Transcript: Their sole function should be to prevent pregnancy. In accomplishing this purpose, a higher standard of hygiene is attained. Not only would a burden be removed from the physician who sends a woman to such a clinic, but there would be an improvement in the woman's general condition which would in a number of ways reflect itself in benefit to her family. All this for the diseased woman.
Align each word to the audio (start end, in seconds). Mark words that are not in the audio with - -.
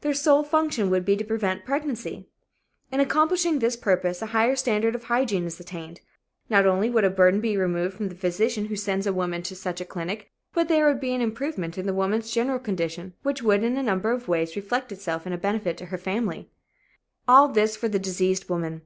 Their 0.00 0.12
sole 0.12 0.42
function 0.42 0.90
should 0.90 1.04
be 1.04 1.14
to 1.16 1.22
prevent 1.24 1.64
pregnancy. 1.64 2.26
In 2.90 2.98
accomplishing 2.98 3.60
this 3.60 3.76
purpose, 3.76 4.20
a 4.20 4.26
higher 4.34 4.56
standard 4.56 4.96
of 4.96 5.04
hygiene 5.04 5.44
is 5.44 5.60
attained. 5.60 6.00
Not 6.50 6.66
only 6.66 6.90
would 6.90 7.04
a 7.04 7.10
burden 7.10 7.40
be 7.40 7.56
removed 7.56 7.96
from 7.96 8.08
the 8.08 8.16
physician 8.16 8.64
who 8.66 8.74
sends 8.74 9.06
a 9.06 9.12
woman 9.12 9.42
to 9.44 9.54
such 9.54 9.80
a 9.80 9.84
clinic, 9.84 10.32
but 10.52 10.66
there 10.66 10.88
would 10.88 10.98
be 10.98 11.14
an 11.14 11.20
improvement 11.22 11.78
in 11.78 11.86
the 11.86 11.94
woman's 11.94 12.32
general 12.32 12.58
condition 12.58 13.14
which 13.22 13.40
would 13.40 13.62
in 13.62 13.76
a 13.76 13.82
number 13.84 14.10
of 14.10 14.26
ways 14.26 14.56
reflect 14.56 14.90
itself 14.90 15.28
in 15.28 15.36
benefit 15.38 15.76
to 15.78 15.86
her 15.86 15.96
family. 15.96 16.50
All 17.28 17.46
this 17.46 17.76
for 17.76 17.88
the 17.88 18.00
diseased 18.00 18.48
woman. 18.48 18.82